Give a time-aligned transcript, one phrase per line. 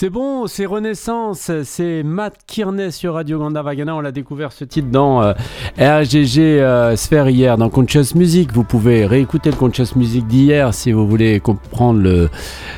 [0.00, 3.94] C'est bon, c'est Renaissance, c'est Matt Kearney sur Radio Ganda Vagana.
[3.94, 5.34] On l'a découvert ce titre dans euh,
[5.78, 8.50] RGG euh, Sphere hier, dans Conscious Music.
[8.54, 12.00] Vous pouvez réécouter le Conscious Music d'hier si vous voulez comprendre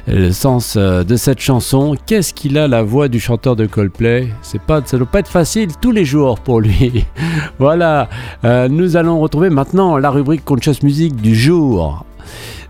[0.08, 1.94] le, sens euh, de cette chanson.
[2.06, 4.26] Qu'est-ce qu'il a la voix du chanteur de Coldplay?
[4.42, 7.06] C'est pas, Ça ne doit pas être facile tous les jours pour lui.
[7.60, 8.08] voilà,
[8.68, 12.04] nous allons retrouver maintenant la rubrique Conscious Music du jour.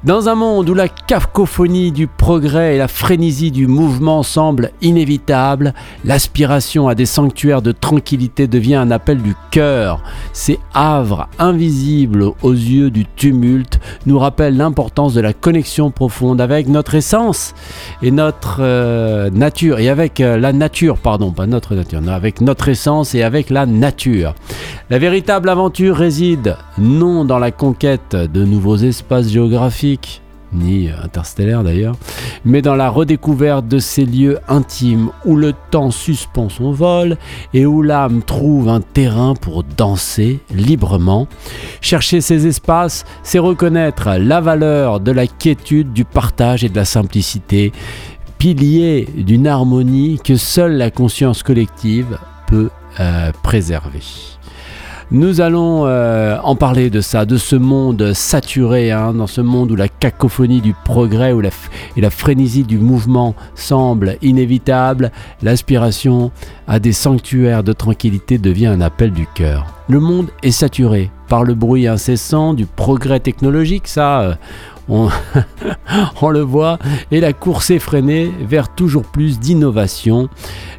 [0.05, 5.75] Dans un monde où la cacophonie du progrès et la frénésie du mouvement semblent inévitables,
[6.05, 10.03] l'aspiration à des sanctuaires de tranquillité devient un appel du cœur.
[10.33, 16.67] Ces havres invisibles aux yeux du tumulte nous rappellent l'importance de la connexion profonde avec
[16.67, 17.55] notre essence
[18.03, 22.69] et notre euh, nature, et avec euh, la nature, pardon, pas notre nature, avec notre
[22.69, 24.35] essence et avec la nature.
[24.91, 29.92] La véritable aventure réside non dans la conquête de nouveaux espaces géographiques,
[30.53, 31.97] ni interstellaire d'ailleurs,
[32.45, 37.17] mais dans la redécouverte de ces lieux intimes où le temps suspend son vol
[37.55, 41.27] et où l'âme trouve un terrain pour danser librement.
[41.81, 46.85] Chercher ces espaces, c'est reconnaître la valeur de la quiétude, du partage et de la
[46.85, 47.73] simplicité,
[48.39, 52.71] pilier d'une harmonie que seule la conscience collective peut
[53.01, 54.03] euh, préserver.
[55.15, 59.71] Nous allons euh, en parler de ça, de ce monde saturé, hein, dans ce monde
[59.71, 61.51] où la cacophonie du progrès la
[61.99, 65.13] et la frénésie du mouvement semble inévitable.
[65.43, 66.31] L'aspiration
[66.67, 69.67] à des sanctuaires de tranquillité devient un appel du cœur.
[69.87, 74.35] Le monde est saturé par le bruit incessant du progrès technologique, ça, euh,
[76.23, 76.79] on, le voit,
[77.11, 80.29] et la course effrénée vers toujours plus d'innovation.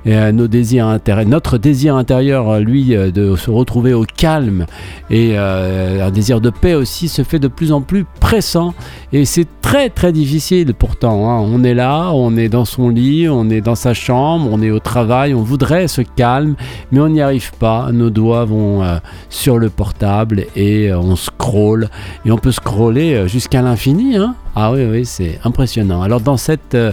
[0.06, 4.66] Euh, nos désirs notre désir intérieur, lui, euh, de se retrouver au calme
[5.10, 8.74] et euh, un désir de paix aussi, se fait de plus en plus pressant.
[9.14, 11.30] Et c'est très très difficile pourtant.
[11.30, 11.40] Hein.
[11.40, 14.72] On est là, on est dans son lit, on est dans sa chambre, on est
[14.72, 16.56] au travail, on voudrait ce calme,
[16.92, 17.90] mais on n'y arrive pas.
[17.92, 18.84] Nos doigts vont
[19.30, 21.90] sur le portable et on scrolle.
[22.26, 24.36] Et on peut scroller jusqu'à l'infini Hein.
[24.56, 26.02] ah oui, oui, c'est impressionnant.
[26.02, 26.92] Alors dans cette euh,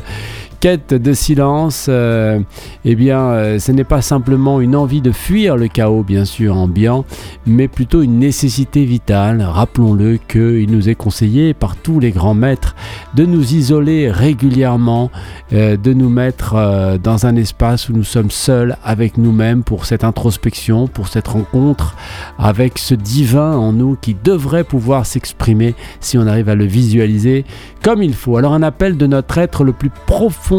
[0.61, 2.39] quête de silence, euh,
[2.85, 6.55] eh bien, euh, ce n'est pas simplement une envie de fuir le chaos, bien sûr,
[6.55, 7.07] ambiant,
[7.47, 9.41] mais plutôt une nécessité vitale.
[9.41, 12.77] Rappelons-le qu'il nous est conseillé par tous les grands maîtres
[13.15, 15.11] de nous isoler régulièrement,
[15.55, 20.05] euh, de nous mettre dans un espace où nous sommes seuls avec nous-mêmes pour cette
[20.05, 21.97] introspection, pour cette rencontre
[22.39, 27.47] avec ce divin en nous qui devrait pouvoir s'exprimer si on arrive à le visualiser
[27.83, 28.37] comme il faut.
[28.37, 30.50] Alors un appel de notre être le plus profond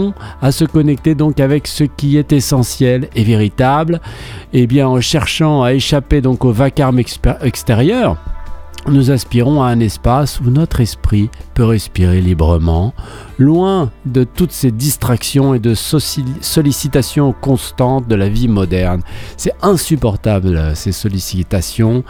[0.42, 4.02] à se connecter donc avec ce qui est essentiel et véritable,
[4.54, 7.00] et eh bien en cherchant à échapper donc au vacarme
[7.42, 8.18] extérieur,
[8.88, 12.94] nous aspirons à un espace où notre esprit peut respirer librement,
[13.38, 19.02] loin de toutes ces distractions et de sollicitations constantes de la vie moderne.
[19.38, 22.04] C'est insupportable ces sollicitations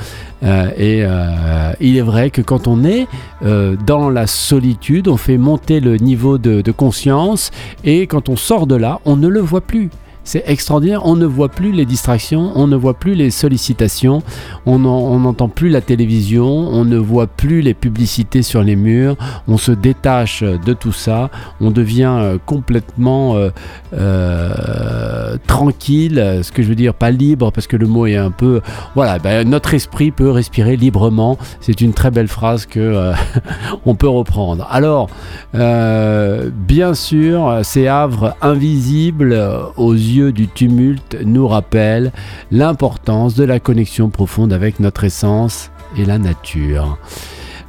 [0.43, 3.07] euh, et euh, il est vrai que quand on est
[3.43, 7.51] euh, dans la solitude, on fait monter le niveau de conscience
[7.83, 9.89] et quand on sort de là, on ne le voit plus.
[10.23, 14.21] C'est extraordinaire, on ne voit plus les distractions, on ne voit plus les sollicitations,
[14.67, 19.17] on n'entend plus la télévision, on ne voit plus les publicités sur les murs,
[19.47, 23.49] on se détache de tout ça, on devient euh, complètement euh,
[23.93, 28.31] euh, tranquille, ce que je veux dire, pas libre, parce que le mot est un
[28.31, 28.61] peu...
[28.93, 33.11] Voilà, ben, notre esprit peut respirer librement, c'est une très belle phrase que
[33.88, 34.67] on peut reprendre.
[34.69, 35.09] Alors,
[35.53, 39.35] bien sûr, ces havres invisibles
[39.77, 42.11] aux yeux du tumulte nous rappelle
[42.51, 46.97] l'importance de la connexion profonde avec notre essence et la nature.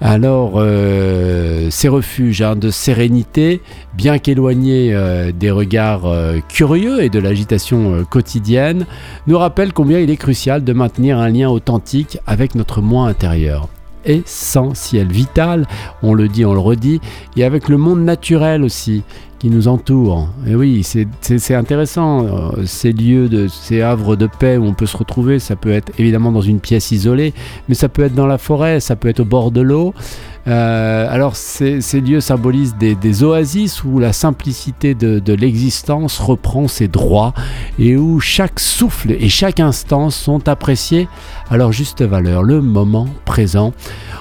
[0.00, 3.60] Alors, euh, ces refuges hein, de sérénité,
[3.94, 8.86] bien qu'éloignés euh, des regards euh, curieux et de l'agitation quotidienne,
[9.28, 13.68] nous rappellent combien il est crucial de maintenir un lien authentique avec notre moi intérieur
[14.04, 15.66] essentiel, vital,
[16.02, 17.00] on le dit, on le redit,
[17.36, 19.04] et avec le monde naturel aussi,
[19.50, 20.28] nous entoure.
[20.46, 24.86] Et oui, c'est intéressant, euh, ces lieux, de, ces havres de paix où on peut
[24.86, 27.34] se retrouver, ça peut être évidemment dans une pièce isolée,
[27.68, 29.94] mais ça peut être dans la forêt, ça peut être au bord de l'eau.
[30.48, 37.32] Euh, alors ces, lieux symbolisent des, oasis où la simplicité de, l'existence reprend ses droits
[37.78, 41.08] et où chaque souffle et chaque instant sont appréciés
[41.50, 43.72] à leur juste valeur, le moment présent,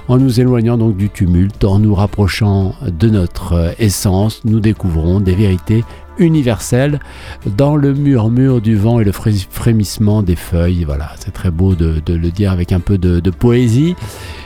[0.08, 5.36] en nous éloignant donc du tumulte, en nous rapprochant de notre essence, nous découvrons des
[5.36, 5.84] vérités
[6.18, 7.00] universelle
[7.46, 10.84] dans le murmure du vent et le frémissement des feuilles.
[10.84, 13.96] Voilà, c'est très beau de, le dire avec un peu de, poésie.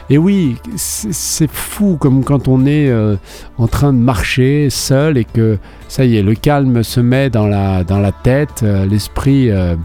[0.09, 3.15] Et oui, c'est fou comme quand on est euh,
[3.57, 5.57] en train de marcher seul et que
[5.87, 9.75] ça y est, le calme se met dans la, dans la tête, euh, l'esprit euh,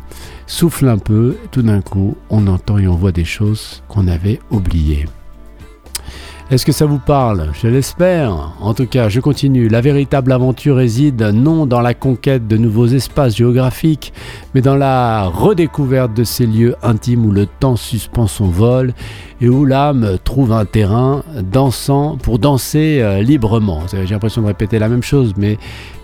[0.46, 4.40] souffle un peu, tout d'un coup, on entend et on voit des choses qu'on avait
[4.50, 5.06] oubliées.
[6.50, 8.54] Est-ce que ça vous parle Je l'espère.
[8.60, 9.68] En tout cas, je continue.
[9.68, 14.12] La véritable aventure réside non dans la conquête de nouveaux espaces géographiques,
[14.52, 18.94] mais dans la redécouverte de ces lieux intimes où le temps suspend son vol
[19.40, 23.84] et où l'âme trouve un terrain dansant pour danser euh, librement.
[23.92, 25.56] J'ai l'impression de répéter la même chose, mais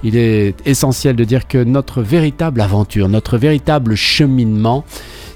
[0.05, 4.85] il est essentiel de dire que notre véritable aventure, notre véritable cheminement,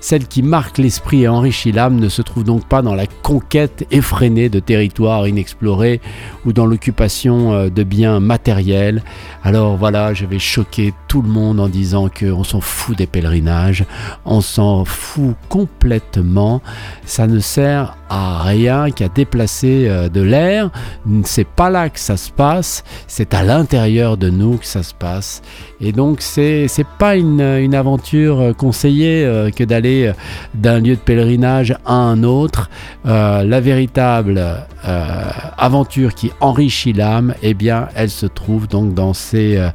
[0.01, 3.87] celle qui marque l'esprit et enrichit l'âme ne se trouve donc pas dans la conquête
[3.91, 6.01] effrénée de territoires inexplorés
[6.45, 9.03] ou dans l'occupation euh, de biens matériels.
[9.45, 13.85] Alors voilà, je vais choquer tout le monde en disant qu'on s'en fout des pèlerinages,
[14.25, 16.63] on s'en fout complètement,
[17.05, 20.71] ça ne sert à rien qu'à déplacer euh, de l'air,
[21.25, 24.93] c'est pas là que ça se passe, c'est à l'intérieur de nous que ça se
[24.93, 25.41] passe.
[25.81, 26.69] Et donc c'est
[26.99, 30.13] pas une, une aventure euh, conseillée que d'aller euh,
[30.55, 32.71] d'un lieu de pèlerinage à un autre,
[33.07, 34.39] euh, la véritable
[34.87, 39.71] euh, aventure qui enrichit l'âme, eh bien, elle se trouve donc dans, ces,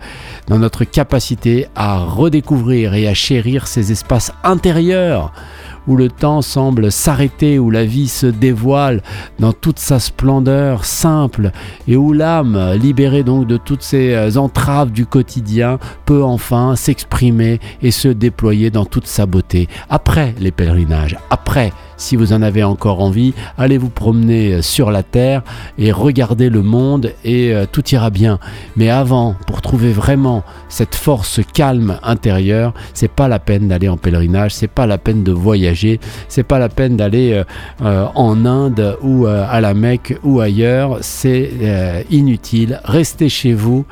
[0.48, 5.32] dans notre capacité à redécouvrir et à chérir ces espaces intérieurs
[5.88, 9.02] où le temps semble s'arrêter, où la vie se dévoile
[9.40, 11.52] dans toute sa splendeur simple,
[11.88, 17.92] et où l'âme, libérée donc de toutes ces entraves du quotidien, peut enfin s'exprimer et
[17.92, 19.68] se déployer dans toute sa beauté.
[19.90, 25.04] Après les pèlerinages, après si vous en avez encore envie, allez vous promener sur la
[25.04, 25.44] terre
[25.78, 28.40] et regardez le monde et euh, tout ira bien.
[28.76, 33.98] Mais avant, pour trouver vraiment cette force calme intérieure, c'est pas la peine d'aller en
[33.98, 37.44] pèlerinage, c'est pas la peine de voyager, c'est pas la peine d'aller euh,
[37.82, 42.80] euh, en Inde ou à la Mecque ou ailleurs, c'est inutile.
[42.84, 43.86] Restez chez vous,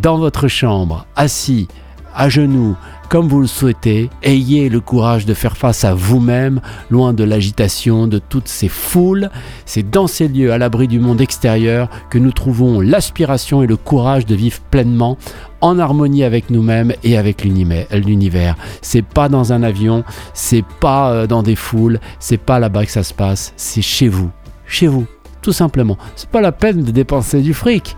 [0.00, 1.68] dans votre chambre, assis,
[2.14, 2.76] à genoux,
[3.08, 6.60] comme vous le souhaitez, ayez le courage de faire face à vous-même,
[6.90, 9.30] loin de l'agitation de toutes ces foules.
[9.64, 13.76] C'est dans ces lieux, à l'abri du monde extérieur, que nous trouvons l'aspiration et le
[13.76, 15.16] courage de vivre pleinement
[15.60, 18.56] en harmonie avec nous-mêmes et avec l'univers.
[18.82, 20.04] C'est pas dans un avion,
[20.34, 24.08] c'est pas euh, dans des foules, c'est pas là-bas que ça se passe, c'est chez
[24.08, 24.30] vous.
[24.66, 25.06] Chez vous,
[25.40, 25.96] tout simplement.
[26.14, 27.96] C'est pas la peine de dépenser du fric.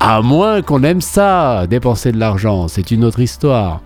[0.00, 3.80] À moins qu'on aime ça, dépenser de l'argent, c'est une autre histoire.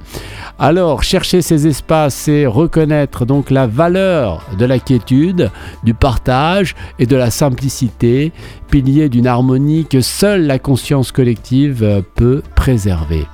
[0.59, 5.51] Alors, chercher ces espaces, c'est reconnaître donc la valeur de la quiétude,
[5.83, 8.31] du partage et de la simplicité,
[8.71, 13.27] pilier d'une harmonie que seule la conscience collective peut préserver.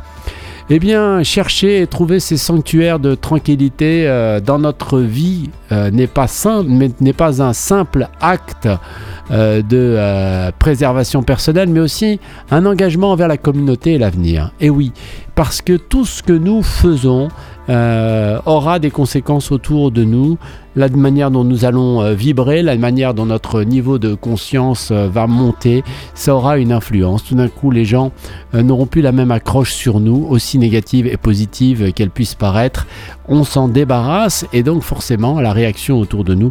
[0.70, 6.06] Eh bien, chercher et trouver ces sanctuaires de tranquillité euh, dans notre vie euh, n'est
[6.06, 6.26] pas,
[7.42, 8.68] un simple acte
[9.30, 12.20] euh, de préservation personnelle, mais aussi
[12.50, 14.52] un engagement envers la communauté et l'avenir.
[14.60, 14.92] Et oui,
[15.34, 17.28] parce que tout ce que nous faisons
[17.68, 20.38] aura des conséquences autour de nous,
[20.78, 25.08] la manière dont nous allons euh, vibrer, la manière dont notre niveau de conscience euh,
[25.08, 25.82] va monter,
[26.14, 27.24] ça aura une influence.
[27.24, 28.12] Tout d'un coup, les gens
[28.54, 32.86] euh, n'auront plus la même accroche sur nous, aussi négative et positive qu'elle puisse paraître.
[33.26, 36.50] On s'en débarrasse et donc forcément la réaction autour de nous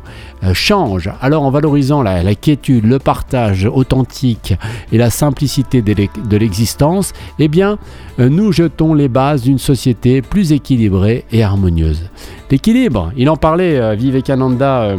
[0.53, 1.09] change.
[1.21, 4.53] Alors en valorisant la, quiétude, le partage authentique
[4.91, 7.79] et la simplicité de l'existence, eh bien
[8.19, 12.09] nous jetons les bases d'une société plus équilibrée et harmonieuse.
[12.49, 14.97] L'équilibre, il en parlait, Vivekananda euh,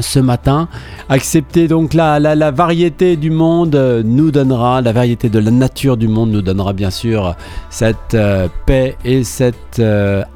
[0.00, 0.68] ce matin.
[1.08, 5.96] Accepter donc la, la, variété du monde euh, nous donnera, la variété de la nature
[5.96, 7.34] du monde nous donnera bien sûr
[7.70, 9.82] cette euh, paix et cette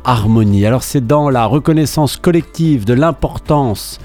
[0.04, 0.66] harmonie.
[0.66, 4.00] Alors c'est dans la reconnaissance collective de l'importance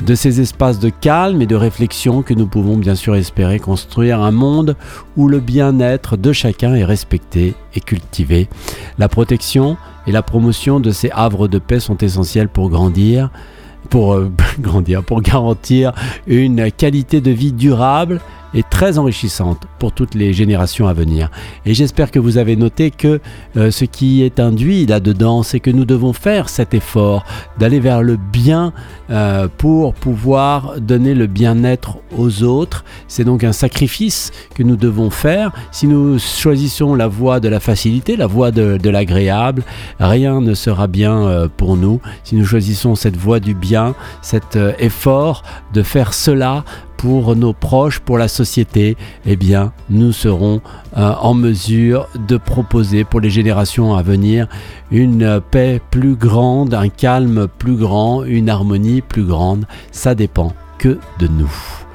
[0.00, 4.20] de ces espaces de calme et de réflexion que nous pouvons bien sûr espérer construire
[4.20, 4.76] un monde
[5.16, 8.48] où le bien-être de chacun est respecté et cultivé.
[8.98, 9.76] La protection
[10.06, 13.30] et la promotion de ces havres de paix sont essentiels pour grandir,
[13.90, 15.92] pour euh, grandir, pour garantir
[16.26, 18.20] une qualité de vie durable
[18.54, 21.30] et très enrichissante pour toutes les générations à venir.
[21.66, 23.20] Et j'espère que vous avez noté que
[23.56, 27.24] euh, ce qui est induit là-dedans, c'est que nous devons faire cet effort
[27.58, 28.72] d'aller vers le bien
[29.10, 32.84] euh, pour pouvoir donner le bien-être aux autres.
[33.06, 35.52] C'est donc un sacrifice que nous devons faire.
[35.70, 39.64] Si nous choisissons la voie de la facilité, la voie de, l'agréable,
[40.00, 42.00] rien ne sera bien euh, pour nous.
[42.24, 45.42] Si nous choisissons cette voie du bien, cet effort
[45.74, 46.64] de faire cela,
[46.98, 50.60] pour nos proches, pour la société, eh bien, nous serons
[50.96, 54.48] euh, en mesure de proposer pour les générations à venir
[54.90, 59.64] une paix plus grande, un calme plus grand, une harmonie plus grande.
[59.92, 61.87] Ça dépend que de nous.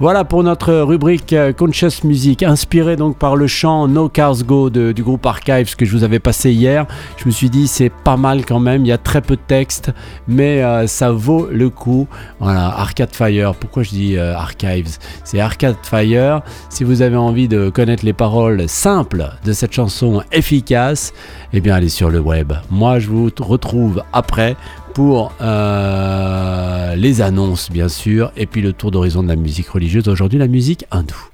[0.00, 4.70] Voilà pour notre rubrique euh, Conscious Music, inspirée donc par le chant No Cars Go
[4.70, 6.86] du groupe Archives que je vous avais passé hier.
[7.18, 9.42] Je me suis dit c'est pas mal quand même, il y a très peu de
[9.46, 9.92] texte,
[10.26, 12.08] mais euh, ça vaut le coup.
[12.38, 14.96] Voilà, Arcade Fire, pourquoi je dis euh, Archives?
[15.22, 16.40] C'est Arcade Fire.
[16.70, 21.12] Si vous avez envie de connaître les paroles simples de cette chanson efficace,
[21.52, 22.54] eh bien allez sur le web.
[22.70, 24.56] Moi je vous retrouve après
[24.94, 30.08] pour euh, les annonces bien sûr, et puis le tour d'horizon de la musique religieuse.
[30.08, 31.30] Aujourd'hui la musique hindoue.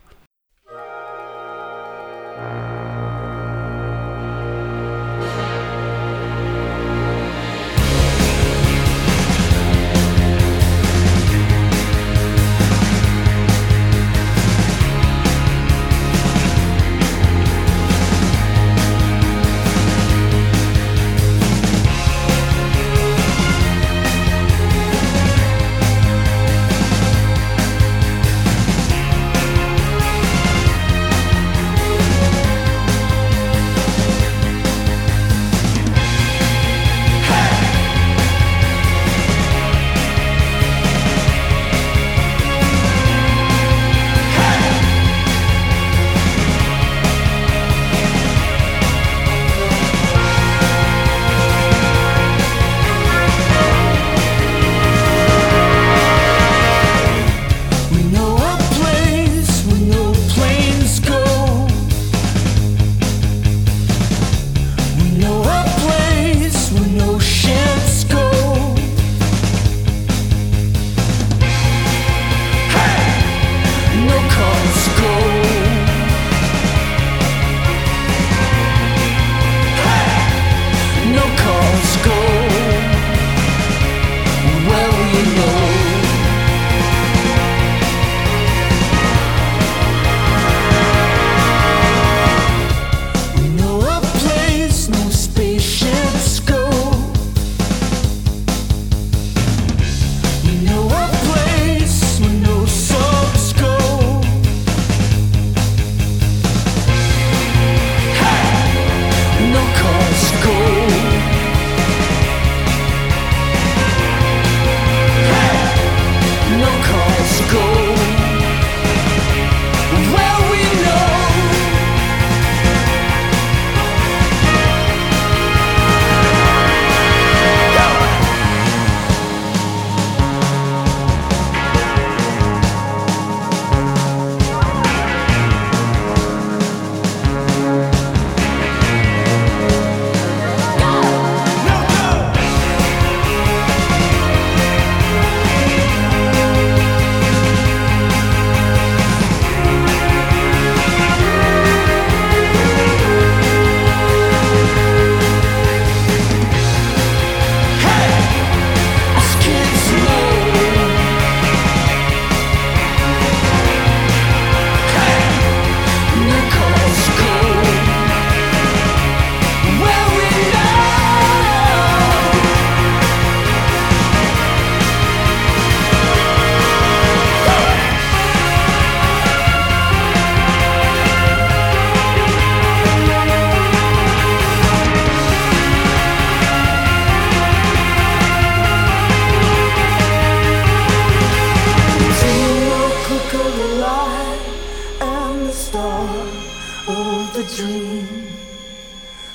[197.56, 198.06] dream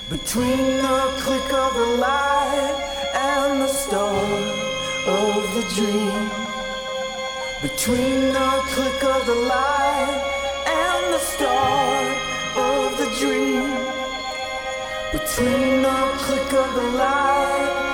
[0.07, 2.75] between the click of the light
[3.15, 4.15] and the start
[5.07, 6.29] of the dream.
[7.63, 10.21] Between the click of the light
[10.67, 12.17] and the start
[12.57, 13.65] of the dream.
[15.11, 17.90] Between the click of the light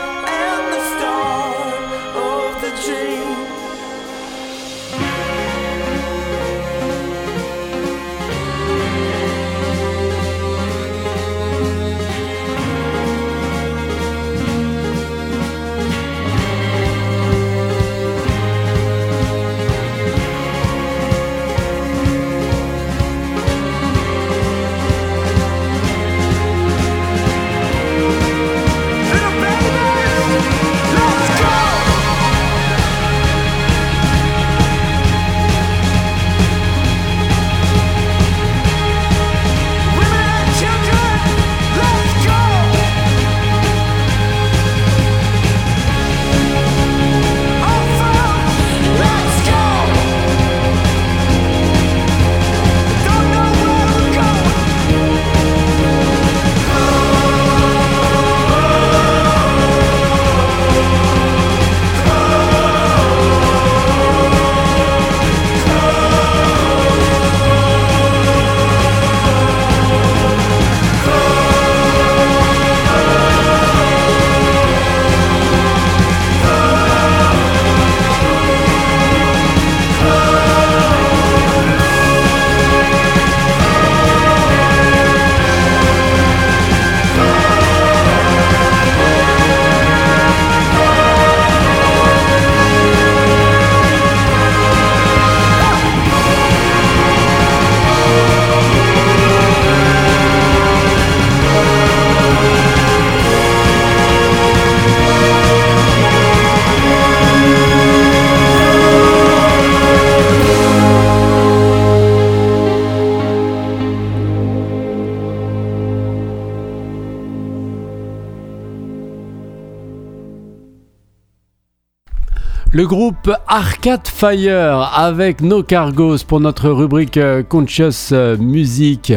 [122.88, 129.12] groupe Arcade Fire avec nos cargos pour notre rubrique euh, Conscious euh, Music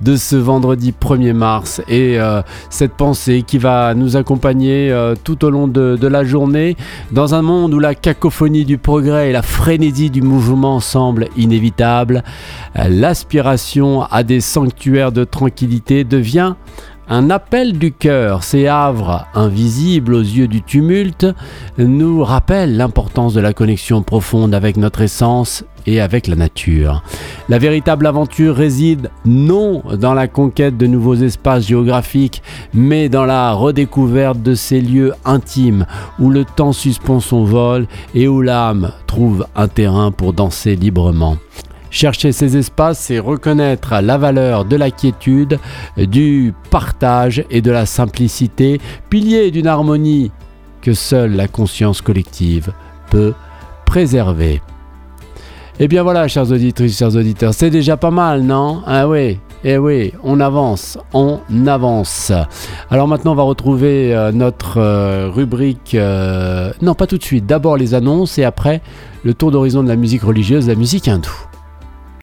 [0.00, 5.50] de ce vendredi 1er mars et euh, cette pensée qui va nous accompagner tout au
[5.50, 6.76] long de, de, la journée
[7.10, 12.22] dans un monde où la cacophonie du progrès et la frénésie du mouvement semblent inévitables.
[12.76, 16.54] L'aspiration à des sanctuaires de tranquillité devient
[17.08, 21.26] un appel du cœur, ces havres invisibles aux yeux du tumulte,
[21.78, 27.02] nous rappellent l'importance de la connexion profonde avec notre essence et avec la nature.
[27.48, 32.42] La véritable aventure réside non dans la conquête de nouveaux espaces géographiques,
[32.74, 35.86] mais dans la redécouverte de ces lieux intimes
[36.18, 41.36] où le temps suspend son vol et où l'âme trouve un terrain pour danser librement.
[41.96, 45.58] Chercher ces espaces, c'est reconnaître la valeur de la quiétude,
[45.96, 50.30] du partage et de la simplicité, pilier d'une harmonie
[50.82, 52.74] que seule la conscience collective
[53.10, 53.32] peut
[53.86, 54.60] préserver.
[55.80, 58.82] Eh bien voilà, chers auditrices, chers auditeurs, c'est déjà pas mal, non?
[58.86, 62.30] Ah oui, eh oui, on avance, on avance.
[62.90, 65.94] Alors maintenant, on va retrouver euh, notre euh, rubrique.
[65.94, 67.46] Euh, non, pas tout de suite.
[67.46, 68.82] D'abord les annonces et après
[69.24, 71.55] le tour d'horizon de la musique religieuse, la musique hindoue.